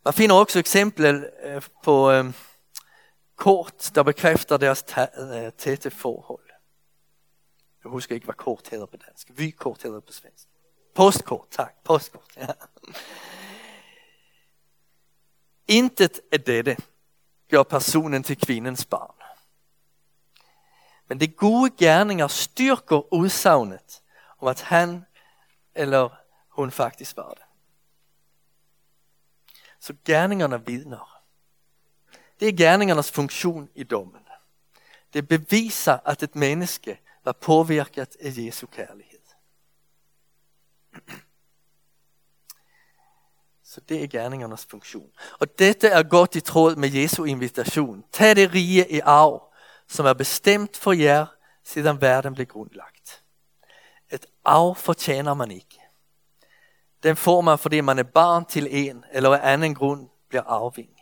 Man 0.04 0.14
finder 0.14 0.36
også 0.36 0.58
eksempler 0.58 1.24
øh, 1.42 1.62
på 1.82 2.10
øh, 2.10 2.24
kort, 3.36 3.90
der 3.94 4.02
bekræfter 4.02 4.56
deres 4.56 4.82
tætte 5.58 5.90
forhold. 5.90 6.44
Jeg 7.84 7.90
husker 7.90 8.14
ikke, 8.14 8.24
hvad 8.24 8.34
kort 8.34 8.68
hedder 8.70 8.86
på 8.86 8.96
dansk. 8.96 9.30
Vykort 9.38 9.82
hedder 9.82 10.00
på 10.00 10.12
svensk. 10.12 10.48
Postkort, 10.94 11.46
tak. 11.50 11.74
Postkort. 11.84 12.36
Ja. 12.36 12.46
Intet 15.68 16.20
er 16.32 16.38
dette 16.38 16.76
gør 17.48 17.62
personen 17.62 18.22
til 18.22 18.40
kvindens 18.40 18.84
barn. 18.84 19.14
Men 21.08 21.20
de 21.20 21.28
gode 21.28 21.70
gerninger 21.70 22.28
styrker 22.28 23.14
udsagnet 23.14 24.02
om 24.38 24.48
at 24.48 24.60
han 24.60 25.06
eller 25.74 26.08
hun 26.48 26.70
faktisk 26.70 27.16
var 27.16 27.30
det. 27.30 27.42
Så 29.80 29.94
gerningerne 30.04 30.66
vidner. 30.66 31.22
Det 32.40 32.48
er 32.48 32.56
gerningernes 32.56 33.12
funktion 33.12 33.68
i 33.74 33.82
dommen. 33.82 34.22
Det 35.12 35.28
beviser, 35.28 35.98
at 36.04 36.22
et 36.22 36.36
menneske 36.36 37.00
var 37.24 37.32
påvirket 37.32 38.16
af 38.20 38.32
Jesu 38.36 38.66
kærlighed. 38.66 39.18
Så 43.76 43.80
det 43.88 44.02
er 44.02 44.06
gerningernes 44.06 44.66
funktion. 44.66 45.10
Og 45.38 45.58
dette 45.58 45.88
er 45.88 46.02
godt 46.02 46.36
i 46.36 46.40
tråd 46.40 46.76
med 46.76 46.88
Jesu 46.88 47.24
invitation. 47.24 48.04
Tag 48.12 48.36
det 48.36 48.54
rige 48.54 48.92
i 48.92 49.00
arv, 49.00 49.52
som 49.88 50.06
er 50.06 50.12
bestemt 50.12 50.76
for 50.76 50.92
jer, 50.92 51.26
siden 51.64 52.00
verden 52.00 52.34
blev 52.34 52.46
grundlagt. 52.46 53.22
Et 54.12 54.26
arv 54.44 54.74
fortjener 54.76 55.34
man 55.34 55.50
ikke. 55.50 55.80
Den 57.02 57.16
får 57.16 57.40
man, 57.40 57.58
fordi 57.58 57.80
man 57.80 57.98
er 57.98 58.02
barn 58.02 58.44
til 58.44 58.68
en, 58.70 59.04
eller 59.12 59.36
af 59.36 59.52
anden 59.52 59.74
grund 59.74 60.08
bliver 60.28 60.42
arving. 60.42 61.00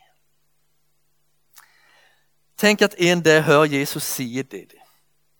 Tænk 2.57 2.83
at 2.83 2.95
en 2.99 3.23
dag 3.23 3.43
hører 3.43 3.65
Jesus 3.65 4.03
sige 4.03 4.43
dette. 4.43 4.77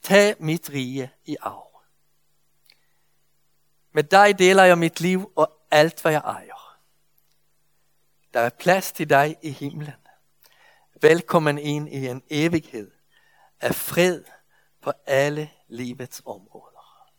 Tag 0.03 0.35
mit 0.39 0.71
rige 0.71 1.11
i 1.25 1.37
arv. 1.41 1.81
Med 3.93 4.03
dig 4.05 4.39
deler 4.39 4.65
jeg 4.65 4.79
mit 4.79 5.01
liv 5.01 5.33
og 5.37 5.53
alt 5.71 6.03
hvad 6.03 6.13
jeg 6.13 6.23
ejer. 6.25 6.54
Der 8.35 8.41
er 8.41 8.51
plads 8.51 8.93
til 8.93 9.11
dig 9.11 9.37
i 9.43 9.51
himlen. 9.51 9.95
Velkommen 11.01 11.59
ind 11.59 11.89
i 11.89 12.07
en 12.07 12.23
evighed 12.31 12.91
af 13.61 13.75
fred 13.75 14.25
på 14.81 14.93
alle 15.07 15.51
livets 15.69 16.23
områder. 16.27 17.11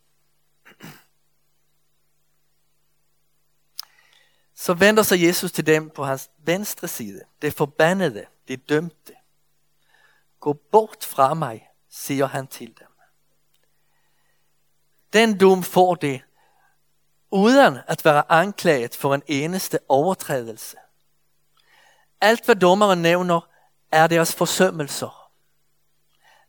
Så 4.54 4.74
vender 4.74 5.02
sig 5.02 5.22
Jesus 5.22 5.52
til 5.52 5.66
dem 5.66 5.90
på 5.90 6.04
hans 6.04 6.30
venstre 6.38 6.88
side, 6.88 7.24
det 7.42 7.54
forbandede, 7.54 8.26
det 8.48 8.68
dømte. 8.68 9.14
Gå 10.40 10.52
bort 10.52 11.04
fra 11.04 11.34
mig, 11.34 11.68
siger 11.88 12.26
han 12.26 12.46
til 12.46 12.74
dem. 12.78 12.88
Den 15.12 15.40
dom 15.40 15.62
får 15.62 15.94
det, 15.94 16.22
uden 17.30 17.78
at 17.86 18.04
være 18.04 18.30
anklaget 18.30 18.96
for 18.96 19.14
en 19.14 19.22
eneste 19.26 19.78
overtrædelse. 19.88 20.76
Alt 22.20 22.44
hvad 22.44 22.56
dommeren 22.56 23.02
nævner, 23.02 23.40
er 23.92 24.06
deres 24.06 24.34
forsømmelser. 24.34 25.32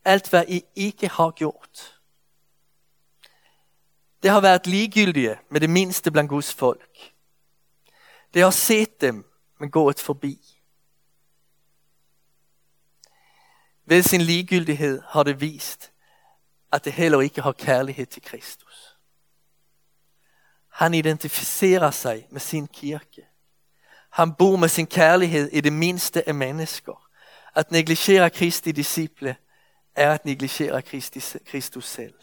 Alt 0.06 0.30
hvad 0.30 0.44
I 0.48 0.64
ikke 0.76 1.08
har 1.08 1.32
gjort. 1.32 2.00
Det 4.24 4.32
har 4.32 4.42
været 4.42 4.68
ligegyldige 4.68 5.40
med 5.50 5.62
det 5.62 5.70
mindste 5.70 6.12
blandt 6.12 6.30
Guds 6.30 6.54
folk. 6.54 7.14
Det 8.34 8.42
har 8.42 8.52
set 8.52 9.02
dem, 9.02 9.32
men 9.60 9.72
gået 9.72 10.00
forbi. 10.00 10.62
Ved 13.86 14.04
sin 14.04 14.22
ligegyldighed 14.22 15.02
har 15.08 15.24
det 15.24 15.42
vist, 15.42 15.92
at 16.72 16.86
det 16.86 16.94
heller 16.94 17.22
ikke 17.22 17.42
har 17.42 17.52
kærlighed 17.52 18.06
til 18.06 18.22
Kristus. 18.22 18.98
Han 20.68 20.94
identificerer 20.94 21.92
sig 21.92 22.28
med 22.32 22.40
sin 22.40 22.68
kirke. 22.68 23.27
Han 24.10 24.34
bor 24.34 24.56
med 24.56 24.70
sin 24.70 24.88
kærlighed 24.88 25.50
i 25.54 25.62
det 25.62 25.74
mindste 25.74 26.28
af 26.28 26.36
mennesker. 26.36 27.10
At 27.56 27.72
negligere 27.72 28.30
Kristi 28.30 28.72
disciple 28.72 29.36
er 29.96 30.14
at 30.14 30.26
negligere 30.26 30.82
Kristus 31.46 31.86
selv. 31.86 32.14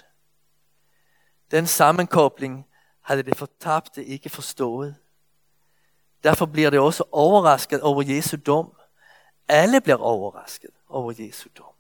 Den 1.50 1.66
sammenkobling 1.66 2.66
havde 3.00 3.22
det 3.22 3.36
fortabte 3.36 4.04
ikke 4.04 4.28
forstået. 4.28 4.96
Derfor 6.24 6.46
bliver 6.46 6.70
det 6.70 6.80
også 6.80 7.04
overrasket 7.12 7.80
over 7.80 8.02
Jesu 8.02 8.36
dom. 8.46 8.76
Alle 9.48 9.80
bliver 9.80 9.96
overrasket 9.96 10.70
over 10.88 11.12
Jesu 11.18 11.48
dom. 11.58 11.74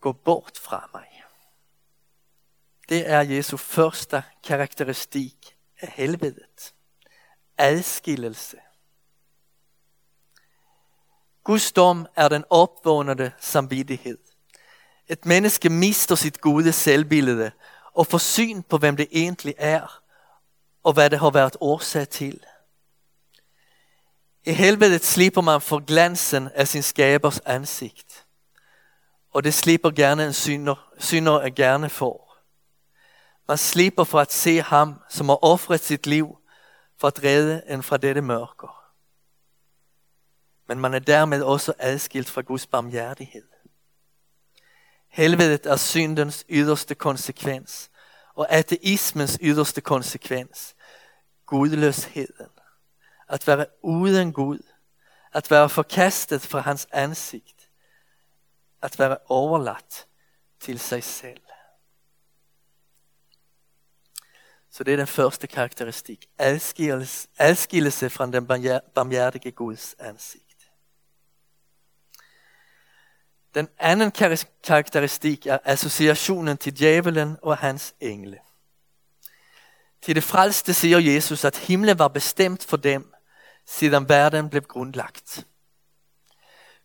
Gå 0.00 0.12
bort 0.12 0.58
fra 0.58 0.90
mig. 0.94 1.17
Det 2.88 3.10
er 3.10 3.20
Jesu 3.20 3.56
første 3.56 4.22
karakteristik 4.44 5.56
af 5.80 5.92
helvedet. 5.96 6.74
Adskillelse. 7.58 8.56
Guds 11.44 11.72
dom 11.72 12.06
er 12.16 12.28
den 12.28 12.44
opvågnede 12.50 13.32
samvittighed. 13.40 14.18
Et 15.06 15.26
menneske 15.26 15.68
mister 15.68 16.14
sit 16.14 16.40
gode 16.40 16.72
selvbillede 16.72 17.50
og 17.94 18.06
får 18.06 18.18
syn 18.18 18.62
på, 18.62 18.78
hvem 18.78 18.96
det 18.96 19.08
egentlig 19.12 19.54
er, 19.58 20.02
og 20.82 20.92
hvad 20.92 21.10
det 21.10 21.18
har 21.18 21.30
været 21.30 21.56
årsag 21.60 22.08
til. 22.08 22.44
I 24.44 24.52
helvedet 24.52 25.04
slipper 25.04 25.40
man 25.40 25.60
for 25.60 25.78
glansen 25.78 26.48
af 26.54 26.68
sin 26.68 26.82
skabers 26.82 27.40
ansigt. 27.40 28.26
Og 29.30 29.44
det 29.44 29.54
slipper 29.54 29.90
gerne 29.90 30.26
en 30.26 30.32
synder, 30.32 30.92
synder 30.98 31.32
er 31.32 31.50
gerne 31.50 31.90
for. 31.90 32.27
Man 33.48 33.58
slipper 33.58 34.04
for 34.04 34.20
at 34.20 34.32
se 34.32 34.62
ham, 34.62 35.02
som 35.08 35.28
har 35.28 35.44
offret 35.44 35.80
sit 35.80 36.06
liv 36.06 36.38
for 36.96 37.08
at 37.08 37.24
redde 37.24 37.62
en 37.68 37.82
fra 37.82 37.96
dette 37.96 38.20
mørker. 38.20 38.92
Men 40.66 40.80
man 40.80 40.94
er 40.94 40.98
dermed 40.98 41.42
også 41.42 41.72
adskilt 41.78 42.30
fra 42.30 42.40
Guds 42.40 42.66
barmhjertighed. 42.66 43.48
Helvedet 45.08 45.66
er 45.66 45.76
syndens 45.76 46.44
yderste 46.48 46.94
konsekvens, 46.94 47.90
og 48.34 48.52
ateismens 48.52 49.38
yderste 49.42 49.80
konsekvens, 49.80 50.74
gudløsheden. 51.46 52.50
At 53.28 53.46
være 53.46 53.66
uden 53.82 54.32
Gud, 54.32 54.58
at 55.32 55.50
være 55.50 55.68
forkastet 55.68 56.42
fra 56.42 56.60
hans 56.60 56.88
ansigt, 56.92 57.70
at 58.82 58.98
være 58.98 59.16
overladt 59.28 60.06
til 60.60 60.78
sig 60.78 61.04
selv. 61.04 61.40
Så 64.78 64.84
det 64.84 64.92
er 64.92 64.96
den 64.96 65.06
første 65.06 65.46
karakteristik. 65.46 66.26
Adskillelse, 66.38 67.28
adskillelse 67.38 68.10
fra 68.10 68.26
den 68.26 68.46
barmhjertige 68.94 69.50
Guds 69.50 69.94
ansigt. 69.98 70.70
Den 73.54 73.68
anden 73.78 74.12
karakteristik 74.64 75.46
er 75.46 75.58
associationen 75.64 76.58
til 76.58 76.78
djævelen 76.78 77.36
og 77.42 77.56
hans 77.56 77.94
engle. 78.00 78.38
Til 80.02 80.14
det 80.14 80.24
frelste 80.24 80.74
siger 80.74 80.98
Jesus, 80.98 81.44
at 81.44 81.56
himlen 81.56 81.98
var 81.98 82.08
bestemt 82.08 82.64
for 82.64 82.76
dem, 82.76 83.12
siden 83.66 84.08
verden 84.08 84.50
blev 84.50 84.62
grundlagt. 84.62 85.46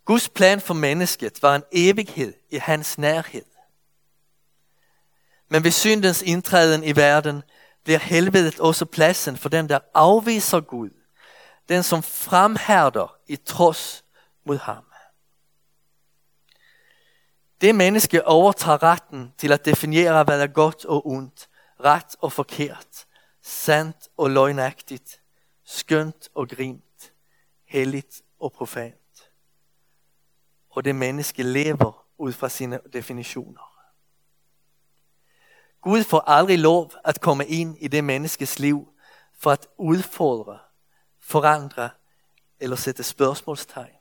Guds 0.04 0.28
plan 0.28 0.60
for 0.60 0.74
mennesket 0.74 1.42
var 1.42 1.56
en 1.56 1.64
evighed 1.72 2.34
i 2.50 2.56
hans 2.56 2.98
nærhed. 2.98 3.44
Men 5.48 5.64
ved 5.64 5.70
syndens 5.70 6.22
indtræden 6.22 6.84
i 6.84 6.96
verden 6.96 7.42
bliver 7.84 7.98
helvedet 7.98 8.60
også 8.60 8.84
pladsen 8.84 9.36
for 9.36 9.48
den, 9.48 9.68
der 9.68 9.78
afviser 9.94 10.60
Gud. 10.60 10.90
Den, 11.68 11.82
som 11.82 12.02
fremhærder 12.02 13.16
i 13.26 13.36
trods 13.36 14.04
mod 14.44 14.58
ham. 14.58 14.84
Det 17.60 17.74
menneske 17.74 18.26
overtager 18.26 18.82
retten 18.82 19.32
til 19.38 19.52
at 19.52 19.64
definere, 19.64 20.24
hvad 20.24 20.40
er 20.42 20.46
godt 20.46 20.84
og 20.84 21.06
ondt, 21.06 21.48
ret 21.80 22.16
og 22.20 22.32
forkert, 22.32 23.06
sandt 23.42 24.08
og 24.16 24.30
løgnagtigt, 24.30 25.20
skønt 25.64 26.28
og 26.34 26.48
grimt, 26.48 27.12
helligt 27.64 28.22
og 28.40 28.52
profant. 28.52 29.30
Og 30.70 30.84
det 30.84 30.94
menneske 30.94 31.42
lever 31.42 32.06
ud 32.18 32.32
fra 32.32 32.48
sine 32.48 32.80
definitioner. 32.92 33.73
Gud 35.84 36.04
får 36.04 36.20
aldrig 36.20 36.58
lov 36.58 36.92
at 37.04 37.20
komme 37.20 37.46
ind 37.46 37.76
i 37.80 37.88
det 37.88 38.04
menneskes 38.04 38.58
liv 38.58 38.88
for 39.38 39.50
at 39.50 39.66
udfordre, 39.76 40.58
forandre 41.20 41.90
eller 42.60 42.76
sætte 42.76 43.02
spørgsmålstegn. 43.02 43.96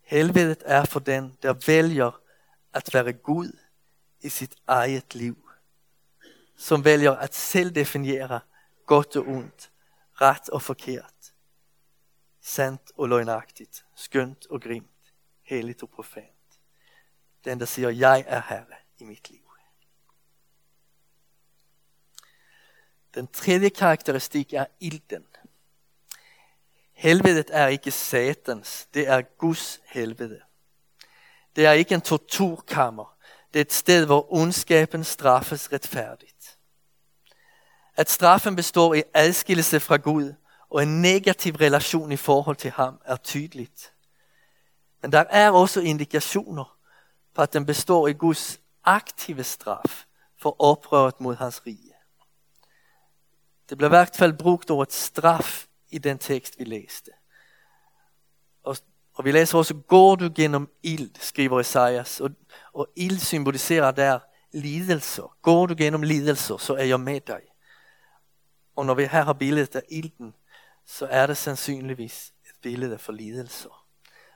Helvedet 0.00 0.62
er 0.64 0.84
for 0.84 1.00
den, 1.00 1.38
der 1.42 1.54
vælger 1.66 2.20
at 2.74 2.94
være 2.94 3.12
Gud 3.12 3.58
i 4.20 4.28
sit 4.28 4.54
eget 4.66 5.14
liv. 5.14 5.48
Som 6.56 6.84
vælger 6.84 7.12
at 7.12 7.34
selv 7.34 7.74
definere 7.74 8.40
godt 8.86 9.16
og 9.16 9.26
ondt, 9.26 9.70
ret 10.14 10.48
og 10.48 10.62
forkert, 10.62 11.34
sandt 12.40 12.82
og 12.96 13.08
løgnagtigt, 13.08 13.84
skønt 13.96 14.46
og 14.50 14.60
grimt, 14.60 15.14
helligt 15.42 15.82
og 15.82 15.90
profant. 15.90 16.60
Den, 17.44 17.60
der 17.60 17.66
siger, 17.66 17.90
jeg 17.90 18.24
er 18.26 18.42
herre 18.48 18.85
i 18.98 19.04
mitt 19.04 19.30
liv. 19.30 19.40
Den 23.16 23.26
tredje 23.26 23.68
karakteristik 23.68 24.52
er 24.52 24.66
ilden. 24.80 25.26
Helvedet 26.92 27.50
er 27.52 27.66
ikke 27.66 27.90
satans, 27.90 28.88
det 28.94 29.08
er 29.08 29.22
Guds 29.22 29.80
helvede. 29.84 30.40
Det 31.56 31.66
er 31.66 31.72
ikke 31.72 31.94
en 31.94 32.00
torturkammer, 32.00 33.16
det 33.52 33.60
er 33.60 33.64
et 33.64 33.72
sted, 33.72 34.06
hvor 34.06 34.32
ondskaben 34.32 35.04
straffes 35.04 35.72
retfærdigt. 35.72 36.58
At 37.94 38.10
straffen 38.10 38.56
består 38.56 38.94
i 38.94 39.02
adskillelse 39.14 39.80
fra 39.80 39.96
Gud 39.96 40.34
og 40.70 40.82
en 40.82 41.02
negativ 41.02 41.54
relation 41.54 42.12
i 42.12 42.16
forhold 42.16 42.56
til 42.56 42.70
ham 42.70 43.00
er 43.04 43.16
tydeligt. 43.16 43.92
Men 45.02 45.12
der 45.12 45.24
er 45.30 45.50
også 45.50 45.80
indikationer 45.80 46.78
på, 47.34 47.42
at 47.42 47.52
den 47.52 47.66
består 47.66 48.08
i 48.08 48.12
Guds 48.12 48.60
aktive 48.86 49.44
straf 49.44 50.04
for 50.40 50.56
oprøret 50.58 51.20
mod 51.20 51.34
hans 51.34 51.66
rige. 51.66 51.92
Det 53.68 53.78
blev 53.78 53.88
i 53.88 53.88
hvert 53.88 54.16
fald 54.16 54.38
brugt 54.38 54.70
ordet 54.70 54.92
straf 54.92 55.66
i 55.90 55.98
den 55.98 56.18
tekst, 56.18 56.58
vi 56.58 56.64
læste. 56.64 57.10
Og, 58.62 58.76
og 59.14 59.24
vi 59.24 59.32
læser 59.32 59.58
også, 59.58 59.74
går 59.74 60.14
du 60.14 60.30
gennem 60.36 60.76
ild, 60.82 61.10
skriver 61.20 61.60
Esajas. 61.60 62.20
Og, 62.20 62.30
og 62.72 62.88
ild 62.96 63.18
symboliserer 63.18 63.90
der 63.90 64.18
lidelser. 64.52 65.36
Går 65.42 65.66
du 65.66 65.74
gennem 65.78 66.02
lidelser, 66.02 66.56
så 66.56 66.74
er 66.74 66.84
jeg 66.84 67.00
med 67.00 67.20
dig. 67.20 67.40
Og 68.76 68.86
når 68.86 68.94
vi 68.94 69.02
her 69.02 69.22
har 69.22 69.32
billedet 69.32 69.76
af 69.76 69.82
ilden, 69.88 70.34
så 70.86 71.06
er 71.06 71.26
det 71.26 71.36
sandsynligvis 71.36 72.32
et 72.44 72.60
billede 72.62 72.98
for 72.98 73.12
lidelser. 73.12 73.86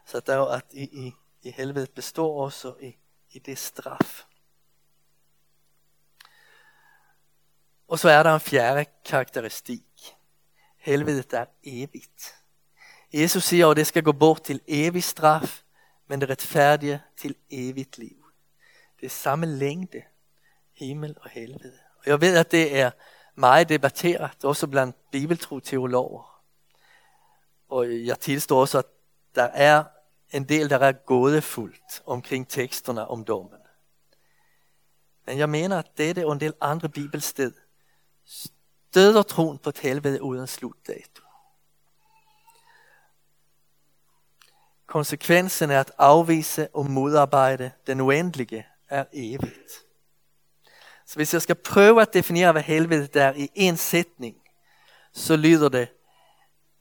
Så 0.07 0.21
der 0.21 0.35
er 0.35 0.45
at 0.45 0.65
i, 0.71 1.07
i, 1.07 1.13
i 1.43 1.51
helvede 1.51 1.87
består 1.95 2.45
også 2.45 2.75
i, 2.81 2.97
i 3.31 3.39
det 3.39 3.59
straf. 3.59 4.25
Og 7.91 7.99
så 7.99 8.09
er 8.09 8.23
der 8.23 8.35
en 8.35 8.41
fjerde 8.41 8.85
karakteristik. 9.05 10.17
Helvedet 10.79 11.33
er 11.33 11.45
evigt. 11.65 12.35
Jesus 13.13 13.45
siger, 13.45 13.69
at 13.69 13.77
det 13.77 13.87
skal 13.87 14.03
gå 14.03 14.13
bort 14.13 14.43
til 14.43 14.61
evig 14.67 15.05
straf, 15.05 15.63
men 16.07 16.21
det 16.21 16.31
retfærdige 16.31 17.03
til 17.17 17.35
evigt 17.51 17.99
liv. 17.99 18.25
Det 19.01 19.07
er 19.07 19.11
samme 19.11 19.47
længde, 19.47 20.03
himmel 20.73 21.17
og 21.21 21.31
helvede. 21.31 21.79
Og 21.97 22.03
jeg 22.07 22.21
ved, 22.21 22.37
at 22.37 22.51
det 22.51 22.81
er 22.81 22.91
meget 23.35 23.69
debatteret, 23.69 24.45
også 24.45 24.67
blandt 24.67 24.97
bibeltro 25.11 25.61
teologer. 25.61 26.43
Og 27.69 28.07
jeg 28.07 28.21
tilstår 28.21 28.61
også, 28.61 28.79
at 28.79 28.87
der 29.35 29.49
er 29.55 29.85
en 30.33 30.45
del, 30.45 30.71
der 30.71 30.79
er 30.79 30.93
gådefuldt 30.93 32.03
omkring 32.07 32.49
teksterne 32.49 33.09
om 33.09 33.25
dommen. 33.25 33.61
Men 35.27 35.39
jeg 35.39 35.49
mener, 35.49 35.79
at 35.79 35.99
dette 35.99 36.27
og 36.27 36.33
en 36.33 36.41
del 36.41 36.55
andre 36.61 36.89
bibelsted 36.89 37.53
støder 38.31 39.23
troen 39.23 39.59
på 39.59 39.69
et 39.69 39.79
helvede 39.79 40.23
uden 40.23 40.47
slutdato. 40.47 41.23
Konsekvensen 44.87 45.71
er 45.71 45.81
at 45.81 45.93
afvise 45.99 46.69
og 46.75 46.91
modarbejde 46.91 47.73
den 47.87 48.01
uendelige 48.01 48.67
er 48.89 49.05
evigt. 49.13 49.73
Så 51.07 51.17
hvis 51.17 51.35
jeg 51.35 51.43
skal 51.43 51.55
prøve 51.55 52.03
at 52.03 52.13
definere, 52.13 52.53
hvad 52.53 52.63
helvedet 52.63 53.17
er 53.17 53.33
i 53.33 53.51
en 53.55 53.77
sætning, 53.77 54.37
så 55.13 55.37
lyder 55.37 55.69
det, 55.69 55.89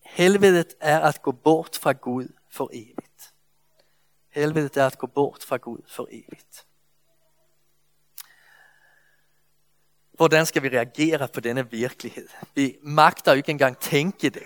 helvedet 0.01 0.73
er 0.79 0.99
at 0.99 1.21
gå 1.21 1.31
bort 1.31 1.79
fra 1.81 1.91
Gud 1.91 2.27
for 2.51 2.69
evigt. 2.73 3.33
Helvedet 4.29 4.77
er 4.77 4.85
at 4.85 4.97
gå 4.97 5.07
bort 5.07 5.43
fra 5.43 5.57
Gud 5.57 5.81
for 5.87 6.07
evigt. 6.11 6.65
Hvordan 10.19 10.45
skal 10.45 10.63
vi 10.63 10.69
reagere 10.69 11.27
på 11.27 11.39
denne 11.39 11.71
virkelighed? 11.71 12.27
Vi 12.55 12.77
magter 12.83 13.31
jo 13.31 13.37
ikke 13.37 13.49
engang 13.49 13.77
tænke 13.77 14.29
det. 14.29 14.43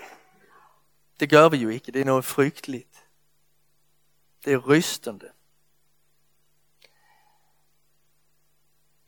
Det 1.20 1.30
gør 1.30 1.48
vi 1.48 1.56
jo 1.56 1.68
ikke. 1.68 1.92
Det 1.92 2.00
er 2.00 2.04
noget 2.04 2.24
frygteligt. 2.24 3.04
Det 4.44 4.52
er 4.52 4.56
rystende. 4.56 5.28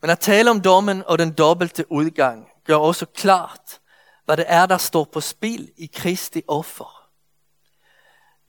Men 0.01 0.09
at 0.09 0.19
tale 0.19 0.51
om 0.51 0.61
dommen 0.61 1.03
og 1.05 1.19
den 1.19 1.33
dobbelte 1.33 1.91
udgang 1.91 2.49
gør 2.63 2.75
også 2.75 3.05
klart, 3.05 3.81
hvad 4.25 4.37
det 4.37 4.45
er, 4.47 4.65
der 4.65 4.77
står 4.77 5.03
på 5.03 5.21
spil 5.21 5.71
i 5.77 5.85
Kristi 5.93 6.43
offer. 6.47 7.09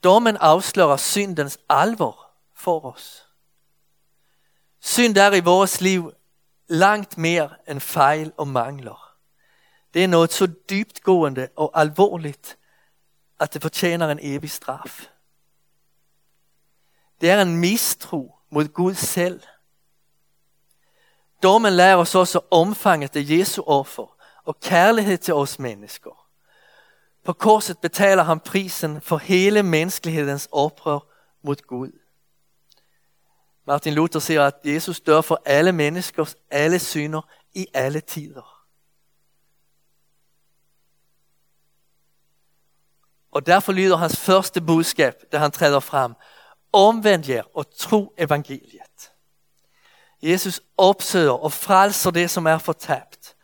Dommen 0.03 0.37
afslører 0.37 0.97
syndens 0.97 1.57
alvor 1.69 2.31
for 2.55 2.85
os. 2.85 3.27
Synd 4.79 5.17
er 5.17 5.33
i 5.33 5.39
vores 5.39 5.81
liv 5.81 6.13
langt 6.69 7.17
mere 7.17 7.49
end 7.67 7.79
fejl 7.79 8.33
og 8.37 8.47
mangler. 8.47 9.15
Det 9.93 10.03
er 10.03 10.07
noget 10.07 10.33
så 10.33 10.47
dybtgående 10.69 11.49
og 11.55 11.71
alvorligt, 11.73 12.57
at 13.39 13.53
det 13.53 13.61
fortjener 13.61 14.09
en 14.09 14.19
evig 14.21 14.51
straf. 14.51 15.09
Det 17.21 17.29
er 17.29 17.41
en 17.41 17.57
mistro 17.57 18.35
mod 18.49 18.67
Gud 18.67 18.93
selv. 18.93 19.41
Dommen 21.43 21.73
lærer 21.73 21.95
os 21.95 22.15
også 22.15 22.39
omfanget 22.51 23.15
af 23.15 23.25
Jesu 23.29 23.63
offer 23.67 24.15
og 24.43 24.59
kærlighed 24.59 25.17
til 25.17 25.33
os 25.33 25.59
mennesker. 25.59 26.27
På 27.23 27.33
korset 27.33 27.79
betaler 27.79 28.23
han 28.23 28.39
prisen 28.39 29.01
for 29.01 29.17
hele 29.17 29.63
menneskelighedens 29.63 30.49
oprør 30.51 30.99
mod 31.41 31.55
Gud. 31.55 31.91
Martin 33.69 33.93
Luther 33.93 34.19
siger, 34.19 34.45
at 34.45 34.53
Jesus 34.65 34.99
dør 35.01 35.21
for 35.21 35.41
alle 35.45 35.71
menneskers 35.71 36.35
alle 36.51 36.79
synder 36.79 37.21
i 37.53 37.67
alle 37.73 37.99
tider. 38.01 38.65
Og 43.31 43.45
derfor 43.45 43.71
lyder 43.71 43.97
hans 43.97 44.17
første 44.17 44.61
budskab, 44.61 45.13
da 45.31 45.37
han 45.37 45.51
træder 45.51 45.79
frem. 45.79 46.13
Omvend 46.73 47.29
jer 47.29 47.43
og 47.57 47.65
tro 47.77 48.13
evangeliet. 48.17 49.11
Jesus 50.21 50.61
opsøger 50.77 51.43
og 51.43 51.51
frelser 51.51 52.11
det, 52.11 52.29
som 52.29 52.45
er 52.45 52.57
fortabt. 52.57 53.35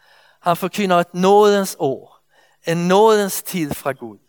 Han 0.41 0.57
forkynder 0.57 0.95
et 0.95 1.13
nådens 1.13 1.75
år, 1.79 2.25
en 2.67 2.87
nådens 2.87 3.43
tid 3.43 3.73
fra 3.73 3.91
Gud. 3.91 4.24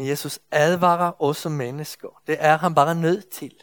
Men 0.00 0.08
Jesus 0.08 0.38
advarer 0.50 1.22
også 1.22 1.48
mennesker. 1.48 2.22
Det 2.26 2.36
er 2.38 2.58
han 2.58 2.74
bare 2.74 2.94
nødt 2.94 3.28
til. 3.28 3.54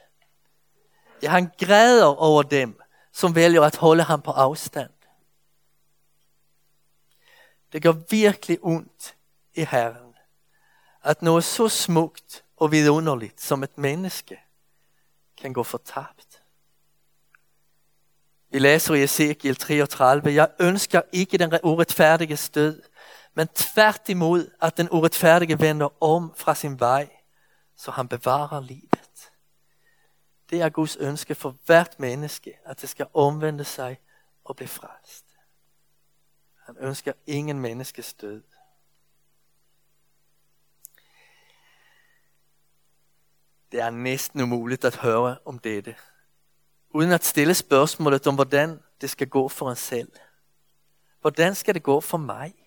Ja, 1.23 1.29
han 1.29 1.51
græder 1.59 2.05
over 2.05 2.43
dem, 2.43 2.79
som 3.11 3.35
vælger 3.35 3.61
at 3.61 3.75
holde 3.75 4.03
ham 4.03 4.21
på 4.21 4.31
afstand. 4.31 4.89
Det 7.73 7.81
gør 7.81 7.93
virkelig 8.09 8.57
ondt 8.61 9.15
i 9.53 9.65
Herren, 9.71 10.13
at 11.03 11.21
noget 11.21 11.43
så 11.43 11.69
smukt 11.69 12.43
og 12.57 12.71
vidunderligt 12.71 13.41
som 13.41 13.63
et 13.63 13.77
menneske 13.77 14.39
kan 15.37 15.53
gå 15.53 15.63
fortabt. 15.63 16.41
Vi 18.49 18.59
læser 18.59 18.93
i 18.93 19.03
Ezekiel 19.03 19.55
33, 19.55 20.33
jeg 20.33 20.49
ønsker 20.59 21.01
ikke 21.11 21.37
den 21.37 21.59
uretfærdige 21.63 22.37
stød, 22.37 22.83
men 23.37 23.47
tværtimod 23.47 24.51
at 24.61 24.77
den 24.77 24.89
uretfærdige 24.91 25.59
vender 25.59 26.03
om 26.03 26.33
fra 26.35 26.55
sin 26.55 26.79
vej, 26.79 27.09
så 27.75 27.91
han 27.91 28.07
bevarer 28.07 28.61
livet. 28.61 29.31
Det 30.49 30.61
er 30.61 30.69
Guds 30.69 30.95
ønske 30.95 31.35
for 31.35 31.55
hvert 31.65 31.99
menneske, 31.99 32.59
at 32.65 32.81
det 32.81 32.89
skal 32.89 33.07
omvende 33.13 33.63
sig 33.63 33.99
og 34.43 34.55
blive 34.55 34.67
frelst. 34.67 35.25
Han 36.65 36.77
ønsker 36.79 37.13
ingen 37.27 37.59
menneskes 37.59 38.13
død. 38.13 38.43
Det 43.71 43.79
er 43.79 43.89
næsten 43.89 44.41
umuligt 44.41 44.85
at 44.85 44.95
høre 44.95 45.37
om 45.45 45.59
dette, 45.59 45.95
uden 46.89 47.11
at 47.11 47.25
stille 47.25 47.53
spørgsmålet 47.53 48.27
om, 48.27 48.35
hvordan 48.35 48.83
det 49.01 49.09
skal 49.09 49.27
gå 49.27 49.49
for 49.49 49.69
en 49.69 49.75
selv. 49.75 50.11
Hvordan 51.21 51.55
skal 51.55 51.73
det 51.73 51.83
gå 51.83 52.01
for 52.01 52.17
mig? 52.17 52.66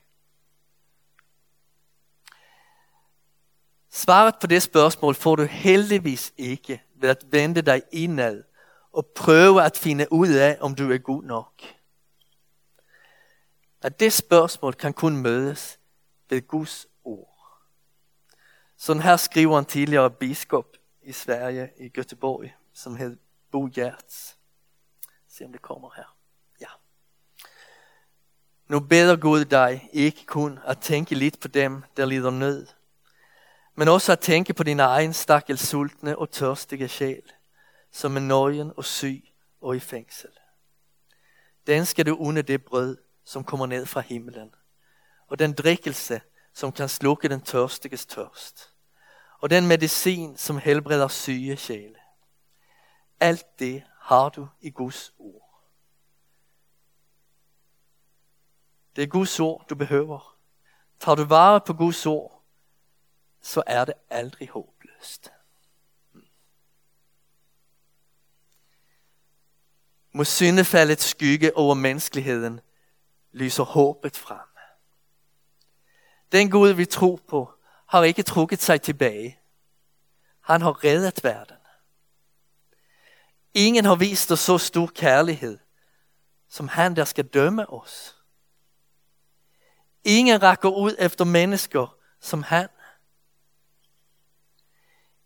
Svaret 3.91 4.35
på 4.41 4.47
det 4.47 4.63
spørgsmål 4.63 5.15
får 5.15 5.37
du 5.37 5.43
heldigvis 5.45 6.33
ikke 6.37 6.83
ved 6.95 7.09
at 7.09 7.27
vende 7.31 7.63
dig 7.63 7.83
indad 7.93 8.43
og 8.93 9.07
prøve 9.07 9.63
at 9.63 9.77
finde 9.77 10.13
ud 10.13 10.29
af, 10.29 10.59
om 10.61 10.75
du 10.75 10.93
er 10.93 10.99
god 10.99 11.23
nok. 11.23 11.63
At 13.83 14.01
det 14.01 14.13
spørgsmål 14.13 14.75
kan 14.75 14.93
kun 14.93 15.17
mødes 15.17 15.79
ved 16.31 16.47
Guds 16.47 16.87
ord. 17.05 17.67
Sådan 18.77 19.03
her 19.03 19.17
skriver 19.17 19.59
en 19.59 19.65
tidligere 19.65 20.11
biskop 20.11 20.77
i 21.03 21.13
Sverige, 21.13 21.71
i 21.79 21.91
Göteborg, 21.99 22.51
som 22.75 22.97
hed 22.97 23.17
Bo 23.51 23.69
Gertz. 23.75 24.35
Se 25.29 25.45
om 25.45 25.53
det 25.53 25.63
kommer 25.63 25.91
her. 25.97 26.17
Ja. 26.61 26.67
Nu 28.69 28.81
beder 28.81 29.17
Gud 29.17 29.45
dig 29.45 29.89
ikke 29.93 30.27
kun 30.27 30.59
at 30.65 30.79
tænke 30.79 31.15
lidt 31.15 31.41
på 31.41 31.49
dem, 31.49 31.83
der 31.97 32.05
lider 32.07 32.31
nød, 32.31 32.67
men 33.81 33.89
også 33.89 34.13
at 34.13 34.21
tænke 34.21 34.55
på 34.55 34.63
din 34.63 34.81
egen 34.81 35.13
stakkels 35.13 35.69
sultne 35.69 36.19
og 36.19 36.31
tørstige 36.31 36.89
sjæl, 36.89 37.33
som 37.93 38.17
er 38.17 38.21
nøgen 38.21 38.73
og 38.77 38.85
syg 38.85 39.25
og 39.61 39.77
i 39.77 39.81
fængsel. 39.81 40.31
Den 41.67 41.87
skal 41.87 42.07
du 42.07 42.17
unde 42.17 42.43
det 42.43 42.65
brød, 42.65 42.97
som 43.25 43.45
kommer 43.45 43.67
ned 43.67 43.87
fra 43.87 44.01
himlen, 44.01 44.55
og 45.27 45.39
den 45.39 45.53
drikkelse, 45.53 46.21
som 46.55 46.73
kan 46.73 46.89
slukke 46.89 47.29
den 47.29 47.41
tørstiges 47.41 48.07
tørst, 48.07 48.75
og 49.39 49.51
den 49.51 49.67
medicin, 49.67 50.37
som 50.37 50.59
helbreder 50.59 51.09
syge 51.09 51.57
sjæle. 51.57 51.99
Alt 53.21 53.59
det 53.59 53.83
har 54.01 54.29
du 54.29 54.49
i 54.61 54.71
Guds 54.71 55.13
ord. 55.19 55.63
Det 58.97 59.05
er 59.05 59.09
Guds 59.09 59.41
ord, 59.41 59.67
du 59.71 59.75
behøver. 59.75 60.37
Tar 60.99 61.15
du 61.15 61.25
vare 61.25 61.61
på 61.61 61.73
Guds 61.73 62.07
ord, 62.07 62.40
så 63.43 63.63
er 63.67 63.85
det 63.85 63.95
aldrig 64.11 64.49
håbløst. 64.49 65.33
Må 70.13 70.25
syndefaldets 70.25 71.05
skygge 71.05 71.57
over 71.57 71.75
menneskeligheden 71.75 72.61
lyser 73.33 73.65
håbet 73.65 74.17
frem. 74.17 74.39
Den 76.33 76.51
Gud, 76.51 76.71
vi 76.71 76.85
tror 76.85 77.21
på, 77.29 77.55
har 77.87 78.03
ikke 78.03 78.23
trukket 78.23 78.63
sig 78.63 78.83
tilbage. 78.83 79.39
Han 80.41 80.63
har 80.63 80.85
reddet 80.85 81.25
verden. 81.25 81.57
Ingen 83.55 83.85
har 83.85 83.95
vist 83.95 84.33
os 84.33 84.41
så 84.41 84.59
stor 84.59 84.87
kærlighed, 84.87 85.59
som 86.49 86.69
han, 86.69 86.97
der 86.97 87.05
skal 87.05 87.27
dømme 87.27 87.71
os. 87.71 88.17
Ingen 90.05 90.43
rækker 90.43 90.69
ud 90.69 90.95
efter 90.99 91.25
mennesker, 91.25 91.97
som 92.21 92.43
han. 92.43 92.69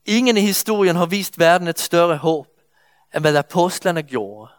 Ingen 0.04 0.36
i 0.36 0.40
historien 0.40 0.96
har 0.96 1.06
vist 1.06 1.38
verden 1.38 1.68
et 1.68 1.78
større 1.78 2.16
håb, 2.16 2.48
end 3.14 3.22
hvad 3.22 3.36
apostlarna 3.36 4.00
gjorde. 4.00 4.52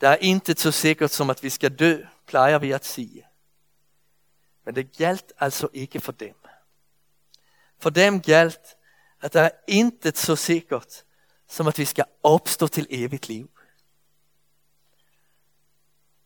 Det 0.00 0.08
er 0.08 0.16
inte 0.16 0.54
så 0.58 0.70
sikkert 0.70 1.10
som 1.10 1.30
at 1.30 1.42
vi 1.42 1.50
skal 1.50 1.78
dø, 1.78 2.04
plejer 2.26 2.58
vi 2.58 2.72
at 2.72 2.84
sige. 2.84 3.26
Men 4.64 4.74
det 4.74 4.96
galt 4.96 5.32
altså 5.40 5.68
ikke 5.72 6.00
for 6.00 6.12
dem. 6.12 6.34
For 7.78 7.90
dem 7.90 8.20
galt, 8.20 8.76
at 9.20 9.32
det 9.32 9.42
er 9.42 9.50
intet 9.68 10.18
så 10.18 10.36
sikkert 10.36 11.04
som 11.48 11.66
at 11.66 11.78
vi 11.78 11.84
skal 11.84 12.04
opstå 12.22 12.66
til 12.66 12.86
evigt 12.90 13.28
liv. 13.28 13.50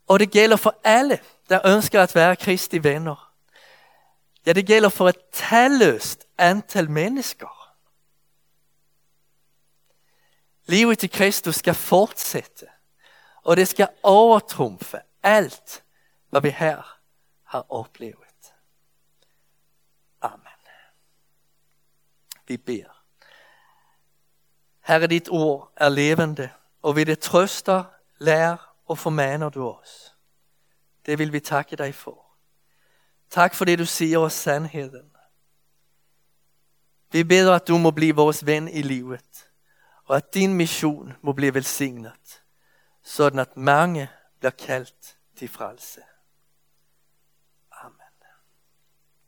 Og 0.07 0.21
det 0.21 0.31
gælder 0.31 0.57
for 0.57 0.81
alle, 0.85 1.19
der 1.49 1.77
ønsker 1.77 2.03
at 2.03 2.15
være 2.15 2.37
kristi 2.37 2.85
venner. 2.85 3.33
Ja, 4.47 4.53
det 4.53 4.67
gælder 4.67 4.89
for 4.89 5.09
et 5.09 5.17
talløst 5.33 6.26
antal 6.39 6.91
mennesker. 6.91 7.77
Livet 10.67 11.03
i 11.03 11.07
Kristus 11.07 11.55
skal 11.55 11.75
fortsætte, 11.75 12.67
og 13.43 13.57
det 13.57 13.69
skal 13.69 13.89
overtrumfe 14.03 15.01
alt, 15.23 15.85
hvad 16.31 16.41
vi 16.41 16.51
her 16.51 17.01
har 17.43 17.67
oplevet. 17.69 18.55
Amen. 20.21 20.47
Vi 22.47 22.57
beder. 22.57 23.05
Herre, 24.81 25.07
dit 25.07 25.29
ord 25.29 25.73
er 25.77 25.89
levende, 25.89 26.51
og 26.83 26.97
ved 26.97 27.07
det 27.07 27.19
trøster, 27.19 27.85
lærer 28.19 28.75
og 28.87 28.99
formaner 28.99 29.49
du 29.49 29.69
os. 29.69 30.17
Det 31.07 31.19
vil 31.19 31.33
vi 31.33 31.41
takke 31.41 31.77
dig 31.77 31.95
for. 31.95 32.27
Tak 33.31 33.55
for 33.55 33.65
det, 33.65 33.79
du 33.79 33.87
siger 33.87 34.19
os 34.19 34.33
sandheden. 34.33 35.16
Vi 37.17 37.25
beder, 37.25 37.55
at 37.55 37.69
du 37.69 37.79
må 37.79 37.91
blive 37.91 38.15
vores 38.15 38.47
ven 38.47 38.69
i 38.69 38.83
livet, 38.83 39.49
og 40.05 40.17
at 40.17 40.35
din 40.35 40.55
mission 40.55 41.13
må 41.23 41.33
blive 41.33 41.55
velsignet, 41.55 42.43
sådan 43.05 43.39
at 43.39 43.57
mange 43.57 44.11
bliver 44.39 44.51
kaldt 44.51 45.17
til 45.37 45.49
frelse. 45.49 46.01